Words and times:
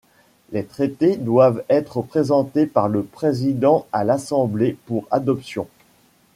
Les 0.51 0.65
traités 0.65 1.15
doivent 1.15 1.63
être 1.69 2.01
présentés 2.01 2.65
par 2.65 2.89
le 2.89 3.03
Président 3.03 3.85
à 3.91 4.03
l'Assemblée 4.03 4.75
pour 4.87 5.07
adoption. 5.11 5.67